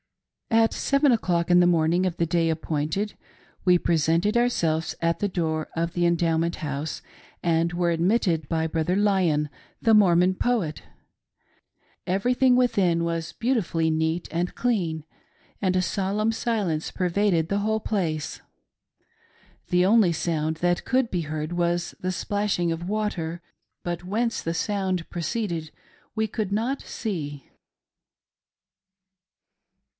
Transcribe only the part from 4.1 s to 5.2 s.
THE ENDOWMENT HOUSE. 359 presented ourselves at